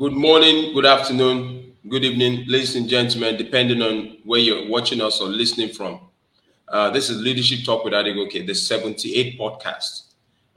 [0.00, 5.20] Good morning, good afternoon, good evening, ladies and gentlemen, depending on where you're watching us
[5.20, 6.00] or listening from.
[6.68, 10.04] Uh, this is Leadership Talk with Adegoke, the 78 podcast.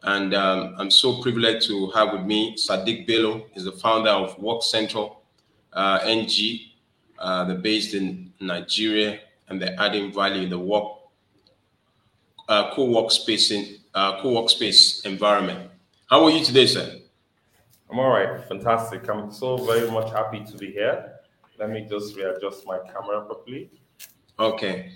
[0.04, 4.40] And um, I'm so privileged to have with me Sadiq Bello, is the founder of
[4.40, 5.24] Work Central
[5.74, 6.72] uh, NG.
[7.20, 9.20] Uh, they're based in Nigeria
[9.50, 10.88] and they're adding value in the work
[12.48, 15.70] uh, co-workspace in uh, co-workspace environment.
[16.10, 17.03] How are you today, sir?
[17.90, 19.08] I'm all right, fantastic.
[19.10, 21.20] I'm so very much happy to be here.
[21.60, 23.70] Let me just readjust my camera properly.
[24.40, 24.94] Okay.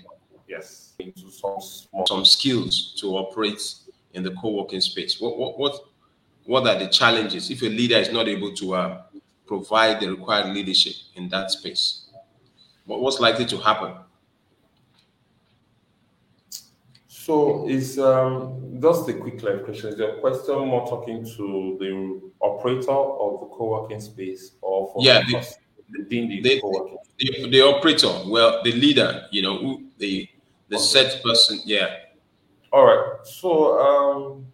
[0.48, 1.58] Yes, into some
[2.06, 3.62] some skills to operate
[4.14, 5.20] in the co-working space.
[5.20, 5.80] What what what
[6.44, 9.02] what are the challenges if a leader is not able to uh,
[9.46, 12.06] provide the required leadership in that space?
[12.86, 13.94] What, what's likely to happen?
[17.28, 19.90] So is um, just a quick clarification.
[19.90, 25.20] Is your question more talking to the operator of the co-working space or for yeah,
[25.26, 25.46] the,
[25.90, 26.98] the, the, the?
[27.18, 30.26] The, the, operator, well, the leader, you know, who the
[30.70, 30.82] the okay.
[30.82, 31.96] set person, yeah.
[32.72, 33.18] All right.
[33.24, 34.46] So um,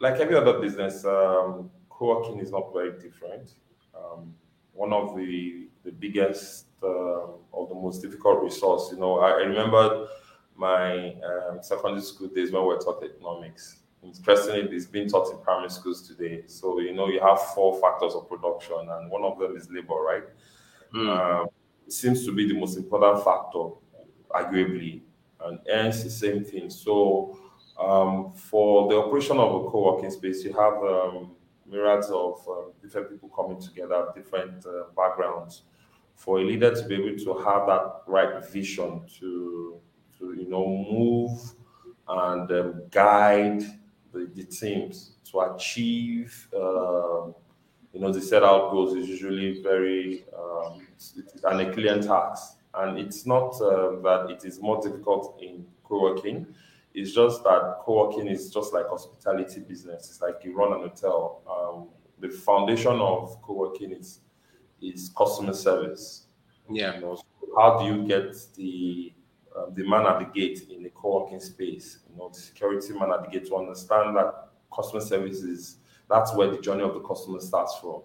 [0.00, 3.52] like every other business, um, co-working is not very different.
[3.94, 4.34] Um,
[4.72, 9.42] one of the the biggest uh, or the most difficult resource, you know, I, I
[9.42, 10.08] remember
[10.62, 13.78] my um, secondary school days when we were taught economics.
[14.04, 16.44] Interestingly, it's been taught in primary schools today.
[16.46, 19.94] So, you know, you have four factors of production, and one of them is labor,
[19.94, 20.24] right?
[20.94, 21.08] Mm.
[21.08, 21.46] Um,
[21.86, 23.64] it seems to be the most important factor,
[24.30, 25.00] arguably,
[25.44, 26.70] and hence the same thing.
[26.70, 27.38] So,
[27.80, 31.32] um, for the operation of a co working space, you have um,
[31.66, 35.62] myriads of um, different people coming together, different uh, backgrounds.
[36.14, 39.80] For a leader to be able to have that right vision to
[40.22, 41.54] to you know move
[42.08, 43.60] and um, guide
[44.12, 47.26] the, the, teams to achieve uh,
[47.92, 50.86] you know the set out goals is usually very um,
[51.44, 52.58] an Herculean task.
[52.74, 56.46] And it's not uh, that it is more difficult in co-working.
[56.94, 60.08] It's just that co-working is just like hospitality business.
[60.08, 61.42] It's like you run an hotel.
[61.46, 61.88] Um,
[62.18, 64.20] the foundation of co-working is
[64.80, 66.26] is customer service.
[66.70, 66.94] Yeah.
[66.94, 67.24] You know, so
[67.58, 69.12] how do you get the
[69.56, 73.12] um, the man at the gate in the co-working space, you know, the security man
[73.12, 75.76] at the gate to understand that customer service is
[76.08, 78.02] that's where the journey of the customer starts from.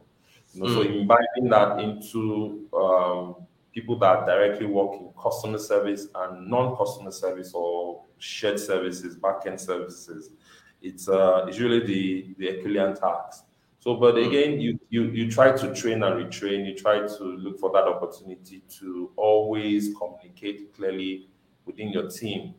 [0.53, 0.75] You know, mm.
[0.75, 3.35] so imbibing that into um,
[3.73, 10.31] people that directly work in customer service and non-customer service or shared services, back-end services,
[10.81, 13.45] it's uh, it's really the the Herculean task.
[13.79, 14.27] So, but mm.
[14.27, 16.65] again, you, you you try to train and retrain.
[16.65, 21.29] You try to look for that opportunity to always communicate clearly
[21.67, 22.55] within your team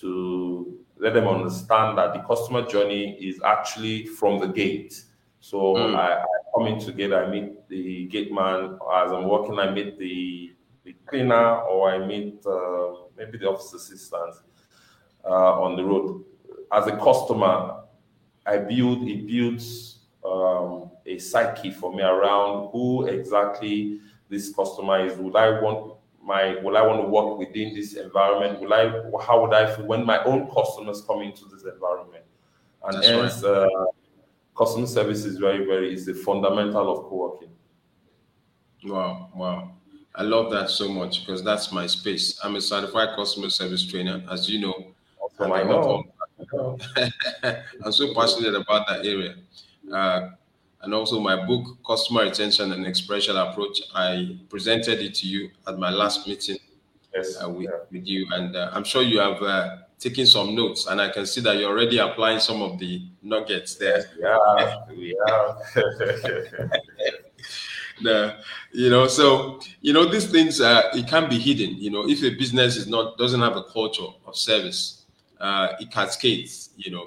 [0.00, 5.02] to let them understand that the customer journey is actually from the gate.
[5.40, 5.94] So mm.
[5.94, 6.24] I, I
[6.54, 8.78] come in together, I meet the gate man.
[8.94, 13.72] As I'm working, I meet the, the cleaner or I meet uh, maybe the office
[13.74, 14.34] assistant
[15.24, 16.24] uh, on the road.
[16.72, 17.82] As a customer,
[18.46, 25.16] I build, it builds um, a psyche for me around who exactly this customer is.
[25.18, 25.95] Would I want
[26.26, 28.60] my will I want to work within this environment?
[28.60, 32.24] Will I how would I feel when my own customers come into this environment?
[32.84, 33.50] And that's hence right.
[33.50, 33.86] uh,
[34.56, 37.50] customer service is very, very is the fundamental of co-working.
[38.84, 39.72] Wow, wow.
[40.14, 42.40] I love that so much because that's my space.
[42.42, 44.94] I'm a certified customer service trainer, as you know.
[45.20, 46.04] Also, I know.
[47.84, 49.36] I'm so passionate about that area.
[49.92, 50.30] Uh,
[50.86, 53.82] and also my book, Customer Retention and Experiential Approach.
[53.92, 56.58] I presented it to you at my last meeting
[57.12, 57.70] yes, uh, with, yeah.
[57.90, 61.26] with, you, and uh, I'm sure you have uh, taken some notes, and I can
[61.26, 64.04] see that you're already applying some of the nuggets there.
[64.16, 64.38] Yeah,
[64.96, 65.56] yeah.
[68.02, 68.36] the,
[68.72, 71.76] you know, so you know these things uh, it can be hidden.
[71.82, 75.04] You know, if a business is not doesn't have a culture of service,
[75.40, 76.70] uh, it cascades.
[76.76, 77.06] You know,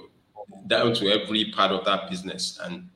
[0.68, 2.90] down to every part of that business and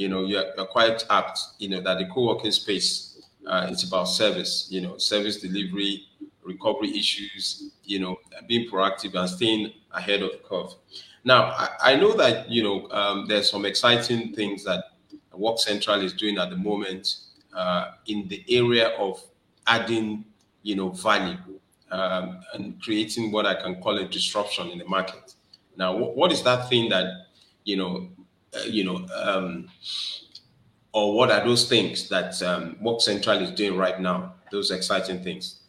[0.00, 4.66] you know, you're, quite apt, you know, that the co-working space, uh, it's about service,
[4.70, 6.06] you know, service delivery,
[6.42, 8.16] recovery issues, you know,
[8.48, 10.72] being proactive and staying ahead of the curve.
[11.22, 14.84] Now, I, I know that, you know, um, there's some exciting things that
[15.34, 17.16] Work Central is doing at the moment
[17.54, 19.22] uh, in the area of
[19.66, 20.24] adding,
[20.62, 21.36] you know, value
[21.90, 25.34] um, and creating what I can call a disruption in the market.
[25.76, 27.26] Now, what is that thing that,
[27.64, 28.08] you know,
[28.54, 29.68] uh, you know, um,
[30.92, 34.34] or what are those things that um, Work Central is doing right now?
[34.50, 35.60] Those exciting things.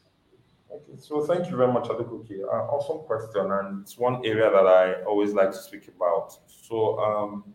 [0.74, 2.32] Okay, so thank you very much, Adegoke.
[2.44, 6.38] Uh, awesome question, and it's one area that I always like to speak about.
[6.48, 7.54] So, um,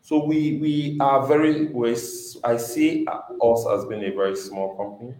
[0.00, 1.70] so we we are very
[2.42, 5.14] I see us as being a very small company,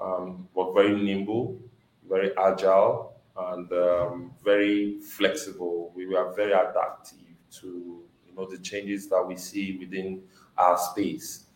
[0.00, 1.60] um, but very nimble,
[2.08, 5.92] very agile, and um, very flexible.
[5.94, 7.18] We are very adaptive
[7.60, 8.03] to
[8.34, 10.22] you know the changes that we see within
[10.58, 11.46] our space,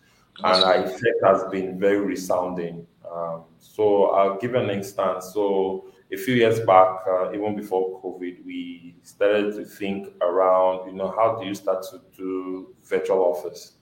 [0.44, 2.86] and our effect has been very resounding.
[3.10, 5.30] Um, so I'll give an instance.
[5.32, 10.94] So a few years back, uh, even before COVID, we started to think around, you
[10.94, 13.72] know, how do you start to do virtual office?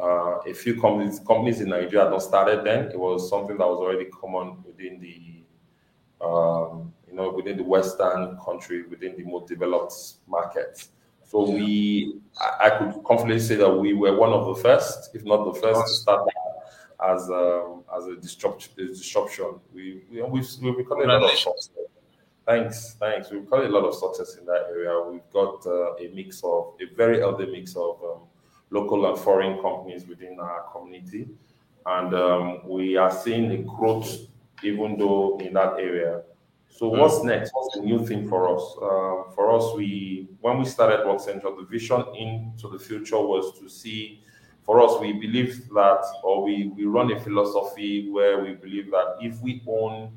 [0.00, 2.84] Uh, a few companies companies in Nigeria had not started then.
[2.84, 8.38] It was something that was already common within the, um, you know, within the Western
[8.44, 9.94] country, within the more developed
[10.28, 10.90] markets.
[11.28, 15.24] So we, I, I could confidently say that we were one of the first, if
[15.24, 16.28] not the first, to start
[17.06, 18.72] as um, as a disruption.
[18.76, 19.60] disruption.
[19.74, 20.40] We we we
[20.70, 21.70] we call it a lot of success.
[22.46, 23.30] Thanks, thanks.
[23.30, 24.98] We've it a lot of success in that area.
[25.02, 28.20] We've got uh, a mix of a very healthy mix of um,
[28.70, 31.28] local and foreign companies within our community,
[31.84, 34.16] and um, we are seeing a growth
[34.62, 36.22] even though in that area.
[36.78, 36.98] So hmm.
[37.00, 37.50] what's next?
[37.52, 38.62] What's the new thing for us?
[38.76, 43.58] Uh, for us, we when we started Work Central, the vision into the future was
[43.58, 44.22] to see
[44.68, 49.16] for us, we believe that, or we, we run a philosophy where we believe that
[49.18, 50.12] if we own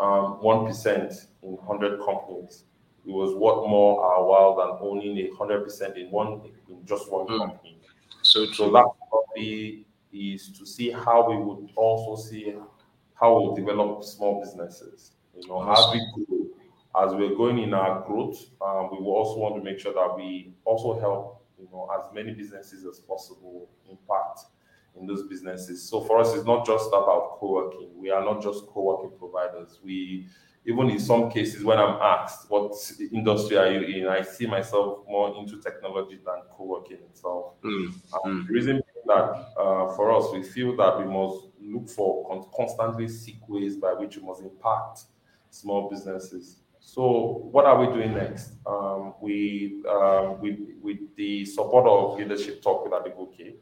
[0.00, 2.64] um, 1% in 100 companies,
[3.06, 6.40] it was worth more our while than owning a 100% in one
[6.70, 7.38] in just one mm.
[7.38, 7.78] company.
[8.22, 12.54] So, so that philosophy is to see how we would also see
[13.20, 15.12] how we develop small businesses.
[15.40, 19.38] You know, as we grow, as we're going in our growth, um, we will also
[19.38, 23.68] want to make sure that we also help you know, as many businesses as possible
[23.90, 24.40] impact
[24.98, 25.82] in those businesses.
[25.82, 27.90] So for us, it's not just about co-working.
[27.96, 29.78] We are not just co-working providers.
[29.82, 30.26] We
[30.66, 32.74] even in some cases when I'm asked what
[33.12, 37.54] industry are you in, I see myself more into technology than co-working itself.
[37.64, 37.94] Mm.
[38.24, 42.50] Um, the reason that uh, for us, we feel that we must look for con-
[42.54, 45.04] constantly seek ways by which we must impact
[45.50, 46.56] small businesses.
[46.80, 48.52] So what are we doing next?
[48.66, 53.54] Um, we, um, with, with the support of Leadership Talk with Adegoke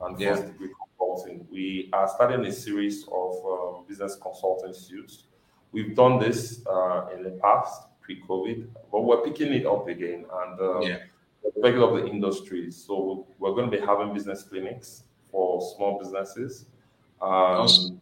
[0.00, 0.34] and yeah.
[0.34, 5.24] First Degree Consulting, we are starting a series of um, business consulting suits.
[5.72, 10.60] We've done this uh, in the past, pre-COVID, but we're picking it up again and
[10.60, 10.98] um, yeah.
[11.42, 12.70] the of the industry.
[12.70, 16.66] So we're going to be having business clinics for small businesses.
[17.20, 18.00] Um, awesome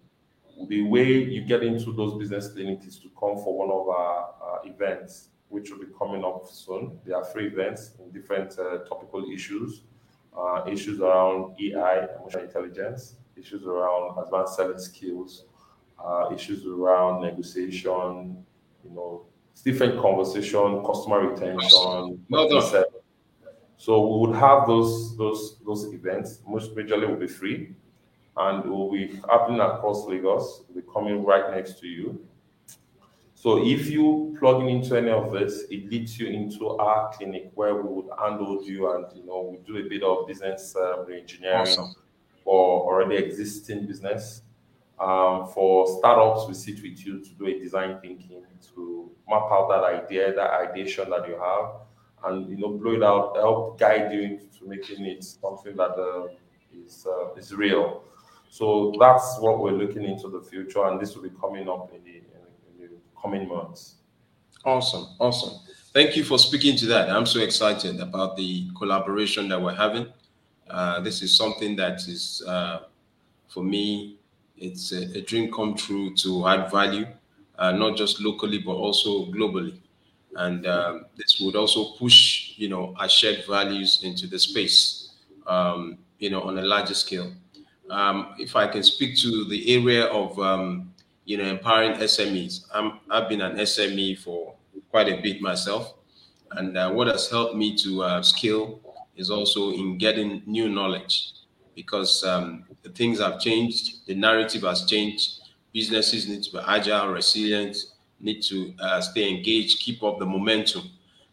[0.68, 4.34] the way you get into those business clinics is to come for one of our
[4.42, 6.98] uh, events, which will be coming up soon.
[7.04, 9.82] There are three events in different uh, topical issues,
[10.36, 15.44] uh, issues around AI, emotional intelligence, issues around advanced selling skills,
[16.02, 18.44] uh, issues around negotiation,
[18.84, 19.26] you know,
[19.64, 21.68] different conversation, customer retention.
[22.28, 22.84] Well.
[23.78, 26.40] So we would have those those those events.
[26.48, 27.74] Most majorly will be free
[28.36, 32.20] and will be happening across Lagos, be coming right next to you.
[33.34, 37.50] So if you plug in into any of this, it leads you into our clinic
[37.54, 41.06] where we would handle you and you know we do a bit of business um,
[41.12, 41.94] engineering awesome.
[42.42, 44.42] for already existing business.
[44.98, 48.42] Um, for startups, we sit with you to do a design thinking
[48.74, 51.72] to map out that idea, that ideation that you have,
[52.24, 56.28] and you know blow it out, help guide you into making it something that uh,
[56.84, 58.02] is uh, is real.
[58.56, 62.02] So that's what we're looking into the future, and this will be coming up in
[62.04, 62.22] the,
[62.82, 62.88] in the
[63.20, 63.96] coming months.
[64.64, 65.60] Awesome, awesome.
[65.92, 67.10] Thank you for speaking to that.
[67.10, 70.06] I'm so excited about the collaboration that we're having.
[70.70, 72.84] Uh, this is something that is, uh,
[73.46, 74.16] for me,
[74.56, 77.06] it's a, a, dream come true to add value,
[77.58, 79.76] uh, not just locally but also globally.
[80.34, 85.10] And um, this would also push, you know, our shared values into the space,
[85.46, 87.30] um, you know, on a larger scale
[87.90, 90.92] um, if I can speak to the area of um,
[91.24, 94.54] you know empowering SMEs, I'm, I've been an SME for
[94.90, 95.94] quite a bit myself,
[96.52, 98.80] and uh, what has helped me to uh, scale
[99.16, 101.32] is also in getting new knowledge.
[101.74, 105.40] Because um, the things have changed, the narrative has changed.
[105.74, 107.76] Businesses need to be agile, resilient,
[108.18, 110.84] need to uh, stay engaged, keep up the momentum,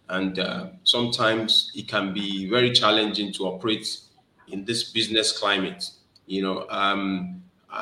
[0.10, 4.00] and uh, sometimes it can be very challenging to operate
[4.50, 5.90] in this business climate
[6.34, 7.42] you know, um,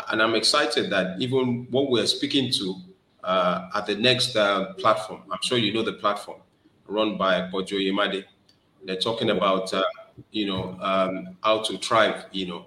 [0.09, 2.75] and I'm excited that even what we're speaking to
[3.23, 6.41] uh, at the next uh, platform, I'm sure you know the platform
[6.87, 8.25] run by Pojo Yemade.
[8.85, 9.83] They're talking about, uh,
[10.31, 12.65] you know, um, how to thrive, you know,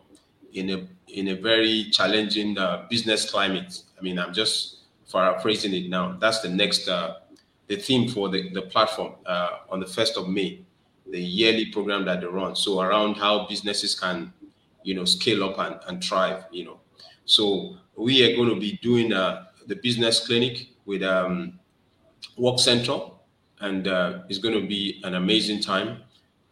[0.52, 3.82] in a in a very challenging uh, business climate.
[3.98, 4.54] I mean, I'm just
[5.12, 6.16] paraphrasing it now.
[6.20, 7.16] That's the next uh,
[7.68, 10.50] the theme for the, the platform uh, on the first of May.
[11.10, 12.56] the yearly program that they run.
[12.56, 14.32] So around how businesses can,
[14.84, 16.78] you know, scale up and, and thrive, you know.
[17.24, 21.58] So we are going to be doing uh, the business clinic with um,
[22.36, 23.22] Work Central,
[23.60, 26.02] and uh, it's going to be an amazing time.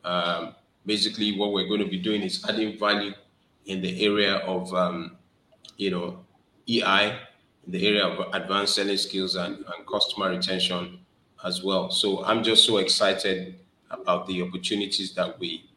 [0.05, 0.55] Um,
[0.87, 3.12] basically, what we're going to be doing is adding value
[3.67, 5.17] in the area of, um,
[5.77, 6.25] you know,
[6.69, 7.19] EI,
[7.67, 10.99] in the area of advanced selling skills and, and customer retention
[11.45, 11.91] as well.
[11.91, 13.59] So I'm just so excited
[13.91, 15.69] about the opportunities that we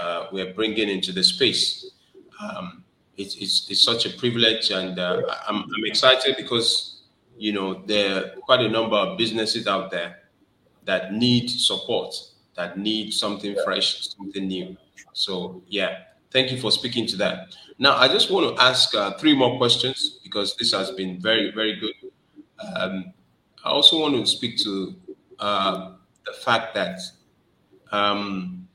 [0.00, 1.90] uh, we're bringing into the space.
[2.40, 2.84] Um,
[3.16, 7.02] it's, it's, it's such a privilege, and uh, I'm, I'm excited because
[7.36, 10.20] you know there are quite a number of businesses out there
[10.84, 12.14] that need support,
[12.54, 14.76] that need something fresh, something new.
[15.12, 15.98] So yeah,
[16.30, 17.56] thank you for speaking to that.
[17.78, 21.50] Now I just want to ask uh, three more questions because this has been very
[21.50, 21.94] very good.
[22.76, 23.12] Um,
[23.64, 24.94] I also want to speak to
[25.38, 25.92] uh,
[26.24, 27.00] the fact that
[27.90, 28.68] um,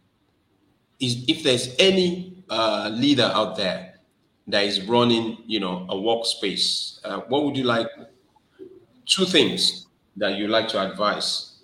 [0.99, 3.99] is if there's any uh, leader out there
[4.47, 7.87] that is running, you know, a workspace, uh, what would you like?
[9.05, 11.61] Two things that you like to advise.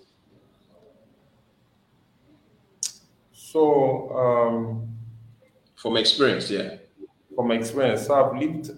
[3.32, 4.96] So, um,
[5.76, 6.76] from experience, yeah.
[7.34, 8.70] From experience, so I've lived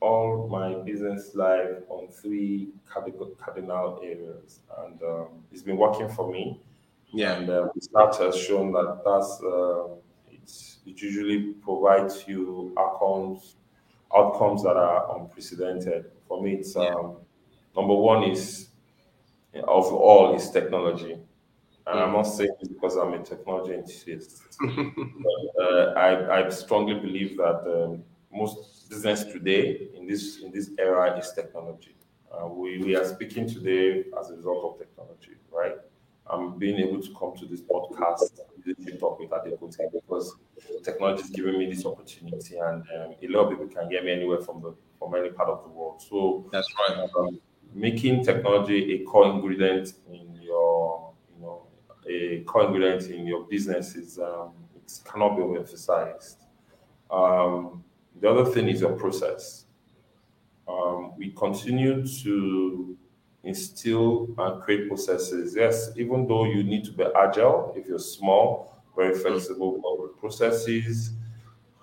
[0.00, 6.60] all my business life on three cardinal areas, and um, it's been working for me.
[7.12, 7.34] Yeah.
[7.34, 9.88] And uh, research has shown that that's uh,
[10.86, 13.56] it usually provides you outcomes
[14.16, 16.06] outcomes that are unprecedented.
[16.28, 16.94] For me, it's yeah.
[16.94, 17.16] um,
[17.76, 18.68] number one is
[19.54, 21.18] of all is technology.
[21.88, 24.42] And I'm not saying this because I'm a technology enthusiast.
[24.60, 28.02] but, uh, I, I strongly believe that um,
[28.32, 31.96] most business today in this in this era is technology.
[32.30, 35.76] Uh, we, we are speaking today as a result of technology, right?
[36.28, 40.34] I'm being able to come to this podcast, leadership talk with Adegoke because
[40.82, 44.12] technology is giving me this opportunity, and um, a lot of people can get me
[44.12, 46.02] anywhere from the from any part of the world.
[46.02, 47.08] So that's right.
[47.16, 47.40] Um,
[47.74, 51.66] making technology a core ingredient in your, you know,
[52.08, 56.38] a core ingredient in your business is um, it cannot be emphasized.
[57.10, 57.84] Um,
[58.20, 59.66] the other thing is your process.
[60.66, 62.95] Um, we continue to
[63.46, 65.54] instill and create processes.
[65.56, 71.12] Yes, even though you need to be agile, if you're small, very flexible, but processes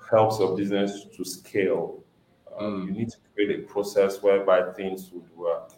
[0.10, 2.04] helps your business to scale.
[2.60, 5.74] Um, you need to create a process whereby things would work,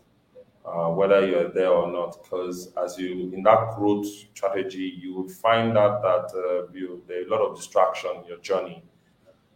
[0.66, 2.22] uh, whether you're there or not.
[2.24, 7.22] Because as you in that growth strategy, you would find out that uh, you, there
[7.22, 8.84] are a lot of distraction in your journey.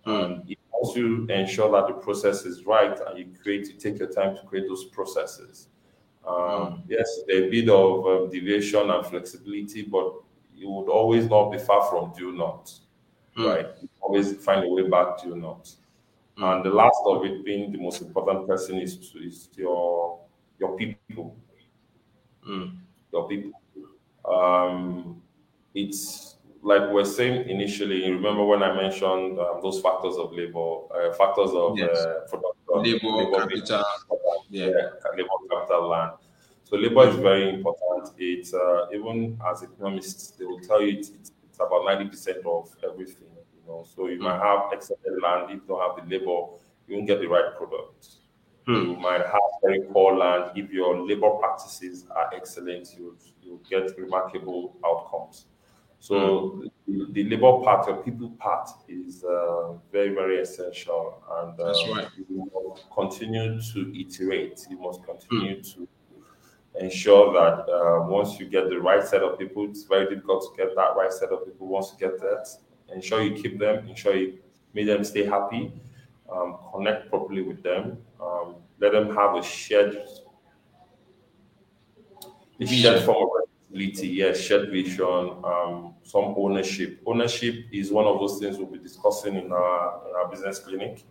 [0.05, 0.25] Mm.
[0.25, 4.11] And it also ensure that the process is right, and you create, you take your
[4.11, 5.67] time to create those processes.
[6.27, 10.13] Um, yes, a bit of um, deviation and flexibility, but
[10.55, 12.71] you would always not be far from due not,
[13.37, 13.45] mm.
[13.45, 13.67] right?
[13.81, 15.71] You always find a way back to not.
[16.37, 16.55] Mm.
[16.55, 20.19] And the last of it being the most important person is to, is your
[20.59, 21.35] your people,
[22.47, 22.75] mm.
[23.11, 23.51] your people.
[24.25, 25.21] Um,
[25.73, 28.11] it's like we're saying initially.
[28.11, 31.97] Remember when I mentioned um, those factors of labor, uh, factors of yes.
[31.97, 32.27] uh,
[32.77, 33.83] labor, labor capital,
[34.49, 34.65] yeah.
[34.67, 36.11] yeah, labor capital land.
[36.63, 38.13] So labor is very important.
[38.17, 42.69] It's uh, even as economists, they will tell you it's, it's, about ninety percent of
[42.83, 43.27] everything.
[43.27, 44.21] You know, so you mm.
[44.21, 46.53] might have excellent land if you don't have the labor,
[46.87, 48.07] you won't get the right product.
[48.67, 48.85] Mm.
[48.85, 52.95] You might have very poor land if your labor practices are excellent.
[52.97, 55.47] You you get remarkable outcomes.
[55.99, 56.71] So mm.
[56.87, 61.83] the, the, labor part, the people part, is uh, very very essential, and uh, that's
[61.89, 62.07] right.
[62.17, 64.65] You continue to iterate.
[64.69, 65.73] You must continue mm.
[65.73, 65.87] to
[66.79, 70.63] ensure that uh, once you get the right set of people, it's very difficult to
[70.63, 71.67] get that right set of people.
[71.67, 72.47] Once you get that,
[72.93, 74.37] ensure you keep them, ensure you
[74.73, 75.73] make them stay happy,
[76.31, 79.97] um, connect properly with them, um, let them have a shared,
[82.61, 83.29] a shared form
[83.71, 84.07] responsibility.
[84.07, 87.01] Yes, shared vision, um, some ownership.
[87.05, 91.03] Ownership is one of those things we'll be discussing in our, in our business clinic.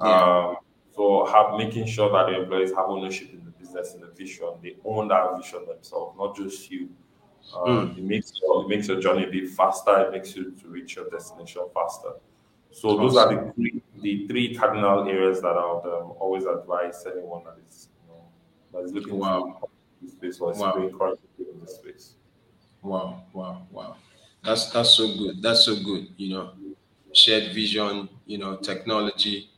[0.00, 0.08] Yeah.
[0.08, 0.56] Um,
[0.94, 4.48] so, have making sure that the employees have ownership in the business and the vision,
[4.62, 6.90] they own that vision themselves, not just you.
[7.56, 7.98] Um, mm.
[7.98, 10.02] It makes your, it makes your journey a bit faster.
[10.02, 12.10] It makes you to reach your destination faster.
[12.70, 17.04] So those are the three, the three cardinal areas that I would um, always advise
[17.06, 18.24] anyone that is you know,
[18.72, 19.60] that is looking wow.
[20.08, 20.74] Space or wow.
[20.74, 22.14] encouraged in this space.
[22.82, 23.96] Wow, wow, wow.
[24.44, 25.42] That's that's so good.
[25.42, 26.08] That's so good.
[26.16, 26.52] You know,
[27.12, 28.08] shared vision.
[28.26, 29.50] You know, technology,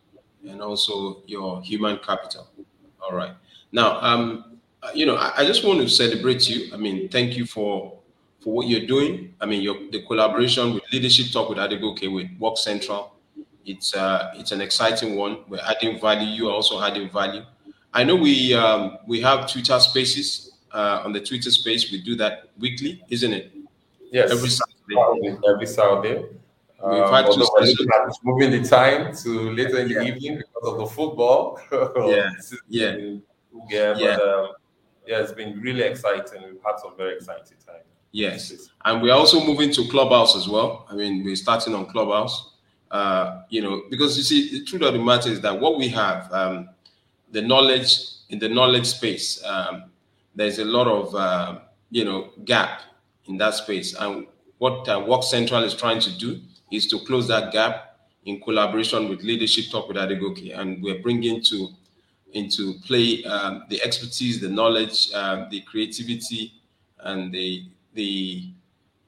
[0.46, 2.48] and also your human capital.
[3.00, 3.32] All right.
[3.72, 4.58] Now, um,
[4.94, 6.72] you know, I, I, just want to celebrate you.
[6.72, 7.98] I mean, thank you for
[8.40, 9.34] for what you're doing.
[9.40, 13.14] I mean, your the collaboration with Leadership Talk with Adegoke with Work Central.
[13.64, 15.44] It's uh, it's an exciting one.
[15.48, 16.28] We're adding value.
[16.28, 17.42] You are also adding value.
[17.94, 21.92] I know we um, we have Twitter Spaces uh, on the Twitter Space.
[21.92, 23.52] We do that weekly, isn't it?
[24.10, 24.32] Yes.
[24.32, 25.38] Every Saturday.
[25.48, 26.24] Every Saturday.
[26.84, 30.02] We've um, had to moving the time to later in the yeah.
[30.02, 31.58] evening because of the football.
[32.08, 32.30] yeah,
[32.68, 32.96] yeah,
[33.68, 33.94] yeah.
[33.94, 34.48] But um,
[35.06, 36.42] yeah, it's been really exciting.
[36.42, 37.82] We've had some very exciting time.
[38.10, 40.86] Yes, and we're also moving to Clubhouse as well.
[40.90, 42.50] I mean, we're starting on Clubhouse.
[42.90, 45.88] Uh, you know, because you see, the truth of the matter is that what we
[45.88, 46.68] have, um,
[47.34, 47.96] the knowledge
[48.30, 49.84] in the knowledge space, um,
[50.34, 51.58] there's a lot of uh,
[51.90, 52.80] you know gap
[53.26, 54.26] in that space, and
[54.58, 59.08] what uh, Work Central is trying to do is to close that gap in collaboration
[59.08, 61.68] with Leadership Talk with Adegoke, and we're bringing to
[62.32, 66.52] into play um, the expertise, the knowledge, um, the creativity,
[67.00, 67.64] and the
[67.94, 68.48] the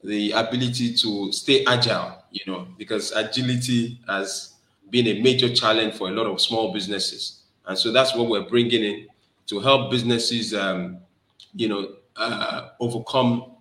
[0.02, 2.25] the ability to stay agile.
[2.33, 4.54] You know, because agility has
[4.90, 7.36] been a major challenge for a lot of small businesses,
[7.66, 9.06] and so that's what we're bringing in
[9.46, 10.99] to help businesses, um,
[11.54, 13.52] you know, uh, overcome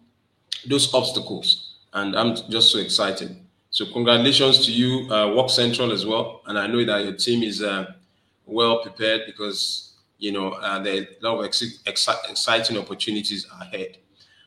[0.67, 1.75] those obstacles.
[1.93, 3.35] And I'm just so excited.
[3.69, 6.41] So congratulations to you, uh, Work Central as well.
[6.45, 7.93] And I know that your team is uh,
[8.45, 13.97] well prepared because you know uh, there are a lot of ex- exciting opportunities ahead.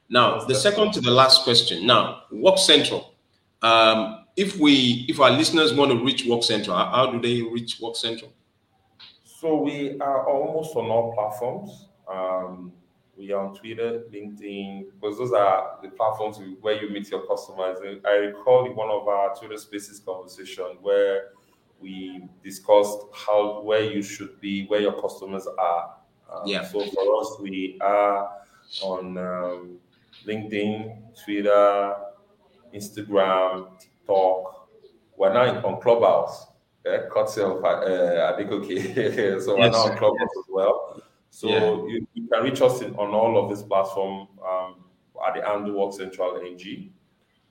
[0.09, 1.87] Now, the second to the last question.
[1.87, 3.15] Now, Work Central.
[3.61, 7.43] Um, if we, if our listeners want to reach Work Central, how, how do they
[7.43, 8.33] reach Work Central?
[9.41, 11.87] So we are almost on all platforms.
[12.13, 12.73] Um,
[13.17, 17.79] we are on Twitter, LinkedIn, because those are the platforms where you meet your customers.
[18.05, 21.29] I recall in one of our Twitter Spaces conversation where
[21.79, 25.95] we discussed how where you should be, where your customers are.
[26.33, 26.65] Um, yeah.
[26.65, 28.31] So for us, we are
[28.83, 29.79] on um,
[30.27, 31.95] LinkedIn, Twitter,
[32.75, 34.69] Instagram, TikTok.
[35.17, 36.49] We're now in, on Clubhouse.
[36.85, 39.41] Yeah, courtesy of uh, Adegoke.
[39.45, 39.73] so we're yes.
[39.73, 41.03] now on Clubhouse as well.
[41.31, 41.61] So yeah.
[41.61, 44.77] you, you, can reach us in, on all of this platform um,
[45.27, 46.93] at the Andu Work Central NG.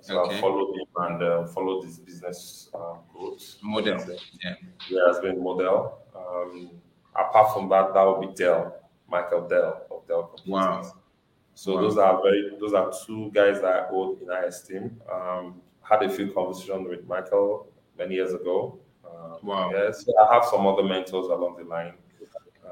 [0.00, 0.38] So okay.
[0.38, 3.56] I followed him and uh, followed his business um, growth.
[3.62, 3.98] Model.
[4.42, 4.54] Yeah.
[4.88, 5.98] Yeah, has been model.
[6.14, 6.70] Um,
[7.14, 8.76] apart from that, that would be Dell,
[9.08, 10.92] Michael Dell of Dell Wow.
[11.54, 11.80] So wow.
[11.82, 15.00] those are very those are two guys that I hold in high esteem.
[15.12, 18.78] Um, had a few conversations with Michael many years ago.
[19.04, 19.70] Um, wow.
[19.72, 21.94] Yes, I have some other mentors along the line,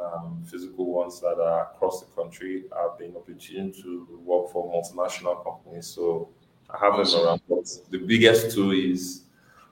[0.01, 2.65] um, physical ones that are across the country.
[2.77, 6.31] I've been opportunity to work for multinational companies, so
[6.69, 7.21] I have awesome.
[7.21, 7.43] them around.
[7.49, 9.25] But the biggest two is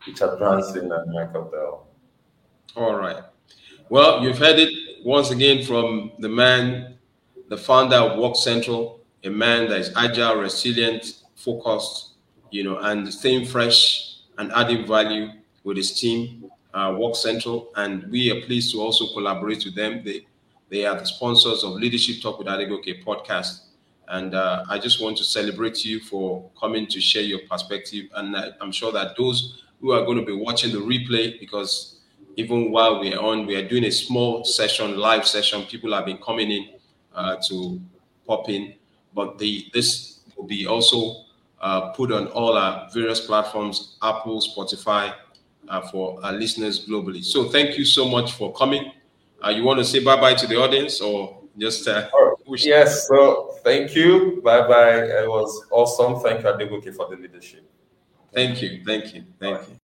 [0.07, 1.89] Richard Branson and Michael Dell.
[2.77, 3.25] All right.
[3.91, 6.95] Well, you've heard it once again from the man,
[7.49, 12.11] the founder of Work Central, a man that is agile, resilient, focused,
[12.53, 15.31] you know, and staying fresh and adding value
[15.65, 17.73] with his team, uh, Work Central.
[17.75, 20.05] And we are pleased to also collaborate with them.
[20.05, 20.25] They,
[20.69, 23.63] they are the sponsors of Leadership Talk with Adegoke podcast.
[24.07, 28.07] And uh, I just want to celebrate you for coming to share your perspective.
[28.15, 31.97] And I'm sure that those who are going to be watching the replay, because
[32.37, 35.63] even while we are on, we are doing a small session, live session.
[35.63, 36.69] People have been coming in
[37.15, 37.81] uh, to
[38.27, 38.75] pop in,
[39.15, 41.25] but the this will be also
[41.61, 45.15] uh, put on all our various platforms, Apple, Spotify,
[45.69, 47.25] uh, for our listeners globally.
[47.25, 48.93] So thank you so much for coming.
[49.45, 52.09] Uh, you want to say bye bye to the audience or just uh,
[52.49, 53.09] yes?
[53.09, 54.41] So thank you.
[54.45, 54.99] Bye bye.
[54.99, 56.21] It was awesome.
[56.21, 57.65] Thank you, Adegoke, for the leadership.
[58.33, 58.83] Thank you.
[58.85, 59.25] Thank you.
[59.39, 59.77] Thank you.